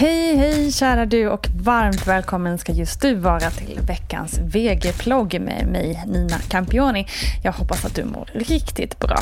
[0.00, 5.66] Hej, hej kära du och varmt välkommen ska just du vara till veckans VG-plogg med
[5.66, 7.06] mig Nina Campioni.
[7.44, 9.18] Jag hoppas att du mår riktigt bra.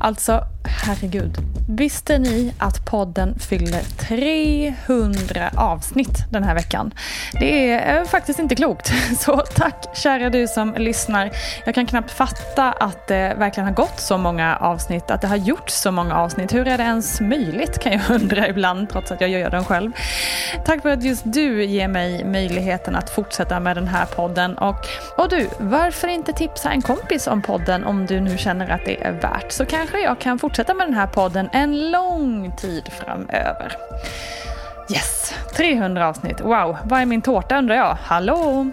[0.00, 1.36] Alltså, herregud.
[1.68, 6.94] Visste ni att podden fyller 300 avsnitt den här veckan?
[7.32, 8.92] Det är faktiskt inte klokt.
[9.18, 11.30] Så tack kära du som lyssnar.
[11.66, 15.36] Jag kan knappt fatta att det verkligen har gått så många avsnitt, att det har
[15.36, 16.54] gjorts så många avsnitt.
[16.54, 19.92] Hur är det ens möjligt kan jag undra ibland, trots att jag gör den själv.
[20.64, 24.58] Tack för att just du ger mig möjligheten att fortsätta med den här podden.
[24.58, 24.86] Och,
[25.16, 29.02] och du, varför inte tipsa en kompis om podden om du nu känner att det
[29.02, 29.52] är värt?
[29.52, 33.76] Så kanske jag kan fortsätta med den här podden en lång tid framöver.
[34.90, 36.40] Yes, 300 avsnitt.
[36.40, 37.96] Wow, vad är min tårta undrar jag?
[38.02, 38.70] Hallå!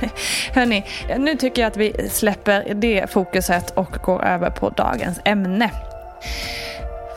[0.54, 0.84] Hörni,
[1.18, 5.70] nu tycker jag att vi släpper det fokuset och går över på dagens ämne.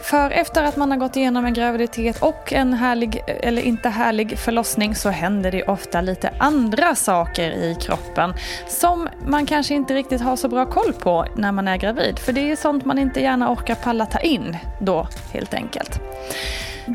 [0.09, 4.39] För efter att man har gått igenom en graviditet och en härlig, eller inte härlig
[4.39, 8.33] förlossning så händer det ofta lite andra saker i kroppen
[8.67, 12.19] som man kanske inte riktigt har så bra koll på när man är gravid.
[12.19, 15.99] För det är sånt man inte gärna orkar palla ta in då helt enkelt.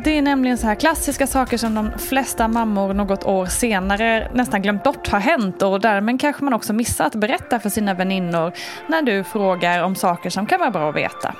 [0.02, 4.62] Det är nämligen så här klassiska saker som de flesta mammor något år senare nästan
[4.62, 8.52] glömt bort har hänt och därmed kanske man också missar att berätta för sina väninnor
[8.86, 11.34] när du frågar om saker som kan vara bra att veta.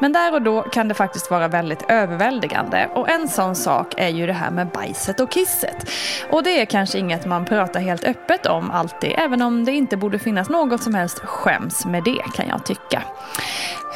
[0.00, 4.08] Men där och då kan det faktiskt vara väldigt överväldigande och en sån sak är
[4.08, 5.90] ju det här med bajset och kisset.
[6.30, 9.96] Och det är kanske inget man pratar helt öppet om alltid, även om det inte
[9.96, 13.02] borde finnas något som helst skäms med det kan jag tycka.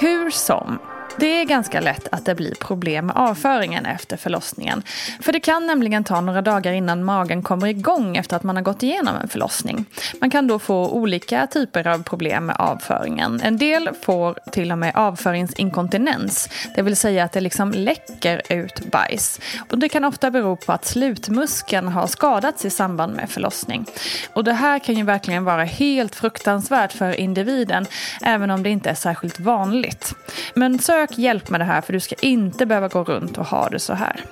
[0.00, 0.78] Hur som,
[1.18, 4.82] det är ganska lätt att det blir problem med avföringen efter förlossningen.
[5.20, 8.62] För det kan nämligen ta några dagar innan magen kommer igång efter att man har
[8.62, 9.84] gått igenom en förlossning.
[10.20, 13.40] Man kan då få olika typer av problem med avföringen.
[13.44, 18.90] En del får till och med avföringsinkontinens, det vill säga att det liksom läcker ut
[18.90, 19.40] bajs.
[19.70, 23.86] Och det kan ofta bero på att slutmuskeln har skadats i samband med förlossning.
[24.32, 27.86] Och det här kan ju verkligen vara helt fruktansvärt för individen,
[28.22, 30.14] även om det inte är särskilt vanligt.
[30.54, 33.68] Men sök hjälp med det här för du ska inte behöva gå runt och ha
[33.68, 34.24] det så här.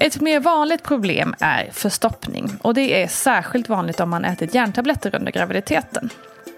[0.00, 5.14] Ett mer vanligt problem är förstoppning och det är särskilt vanligt om man ätit järntabletter
[5.14, 6.10] under graviditeten.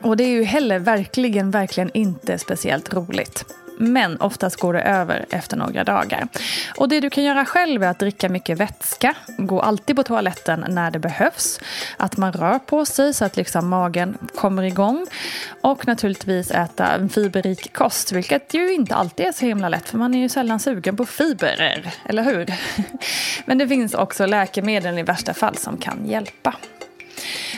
[0.02, 3.44] Och det är ju heller verkligen, verkligen inte speciellt roligt.
[3.82, 6.28] Men oftast går det över efter några dagar.
[6.76, 9.14] Och det du kan göra själv är att dricka mycket vätska.
[9.38, 11.60] Gå alltid på toaletten när det behövs.
[11.96, 15.06] Att man rör på sig så att liksom magen kommer igång.
[15.60, 18.12] Och naturligtvis äta en fiberrik kost.
[18.12, 19.88] Vilket ju inte alltid är så himla lätt.
[19.88, 21.92] För man är ju sällan sugen på fibrer.
[22.04, 22.54] Eller hur?
[23.46, 26.54] Men det finns också läkemedel i värsta fall som kan hjälpa.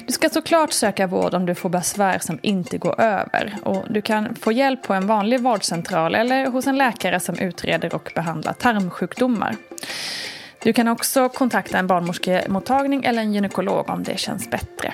[0.06, 3.54] Du ska såklart söka vård om du får besvär som inte går över.
[3.62, 7.94] Och du kan få hjälp på en vanlig vårdcentral eller hos en läkare som utreder
[7.94, 9.56] och behandlar tarmsjukdomar.
[10.62, 14.92] Du kan också kontakta en barnmorskemottagning eller en gynekolog om det känns bättre.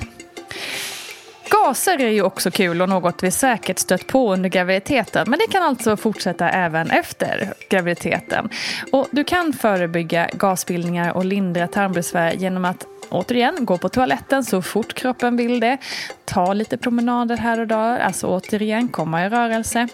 [1.51, 5.31] Gaser är ju också kul och något vi säkert stött på under graviditeten.
[5.31, 8.49] Men det kan alltså fortsätta även efter graviditeten.
[8.93, 14.63] Och du kan förebygga gasbildningar och lindra tarmbesvär genom att återigen, gå på toaletten så
[14.63, 15.79] fort kroppen vill det.
[16.25, 19.89] Ta lite promenader här och där, alltså återigen komma i rörelse.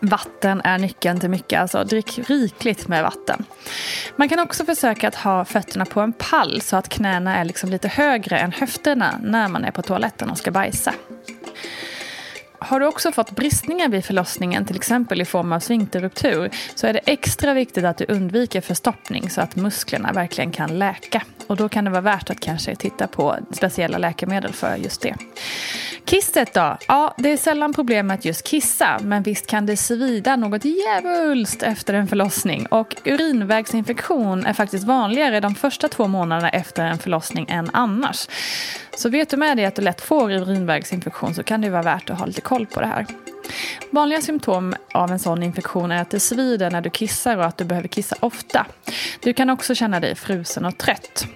[0.00, 3.44] Vatten är nyckeln till mycket, alltså drick rikligt med vatten.
[4.16, 7.70] Man kan också försöka att ha fötterna på en pall så att knäna är liksom
[7.70, 10.92] lite högre än höfterna när man är på toaletten och ska bajsa.
[12.58, 16.92] Har du också fått bristningar vid förlossningen, till exempel i form av sfinkterruptur, så är
[16.92, 21.22] det extra viktigt att du undviker förstoppning så att musklerna verkligen kan läka.
[21.46, 25.14] Och då kan det vara värt att kanske titta på speciella läkemedel för just det.
[26.06, 26.76] Kisset då?
[26.88, 30.64] Ja, det är sällan problem med att just kissa, men visst kan det svida något
[30.64, 32.66] djävulskt efter en förlossning.
[32.66, 38.28] Och urinvägsinfektion är faktiskt vanligare de första två månaderna efter en förlossning än annars.
[38.96, 42.10] Så vet du med dig att du lätt får urinvägsinfektion så kan det vara värt
[42.10, 43.06] att ha lite koll på det här.
[43.90, 47.58] Vanliga symptom av en sån infektion är att det svider när du kissar och att
[47.58, 48.66] du behöver kissa ofta.
[49.20, 51.26] Du kan också känna dig frusen och trött.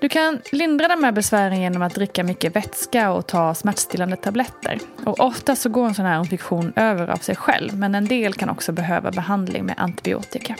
[0.00, 4.78] Du kan lindra de här besvären genom att dricka mycket vätska och ta smärtstillande tabletter.
[5.04, 8.34] Och ofta så går en sån här infektion över av sig själv men en del
[8.34, 10.56] kan också behöva behandling med antibiotika.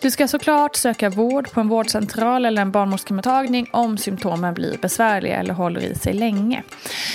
[0.00, 5.36] Du ska såklart söka vård på en vårdcentral eller en barnmorskemottagning om symptomen blir besvärliga
[5.36, 6.62] eller håller i sig länge.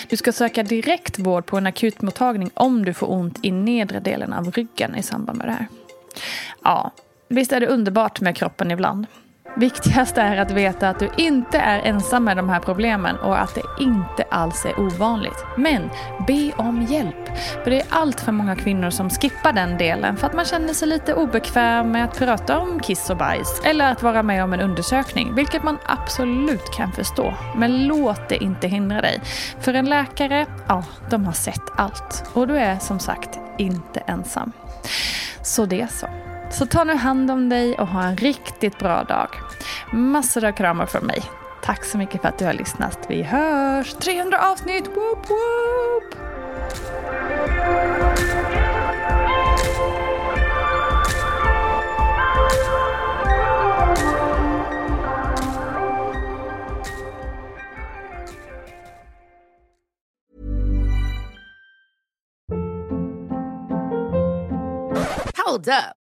[0.09, 4.33] Du ska söka direkt vård på en akutmottagning om du får ont i nedre delen
[4.33, 5.67] av ryggen i samband med det här.
[6.63, 6.91] Ja,
[7.27, 9.07] visst är det underbart med kroppen ibland.
[9.55, 13.55] Viktigast är att veta att du inte är ensam med de här problemen och att
[13.55, 15.45] det inte alls är ovanligt.
[15.57, 15.89] Men
[16.27, 17.37] be om hjälp.
[17.63, 20.73] För det är allt för många kvinnor som skippar den delen för att man känner
[20.73, 24.53] sig lite obekväm med att prata om kiss och bajs eller att vara med om
[24.53, 27.33] en undersökning, vilket man absolut kan förstå.
[27.55, 29.21] Men låt det inte hindra dig.
[29.59, 32.23] För en läkare, ja, de har sett allt.
[32.33, 34.51] Och du är som sagt inte ensam.
[35.41, 36.07] Så det så.
[36.53, 39.29] Så ta nu hand om dig och ha en riktigt bra dag.
[39.91, 41.23] Massor av kramar från mig.
[41.63, 42.99] Tack så mycket för att du har lyssnat.
[43.09, 43.93] Vi hörs!
[43.93, 44.87] 300 avsnitt!
[44.87, 46.15] Woop, woop.
[65.45, 66.02] Hold up.